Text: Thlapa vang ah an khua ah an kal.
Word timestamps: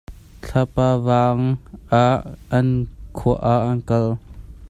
Thlapa 0.43 0.87
vang 1.07 1.41
ah 2.03 2.19
an 2.57 2.67
khua 3.17 3.35
ah 3.53 3.61
an 3.69 3.79
kal. 3.89 4.05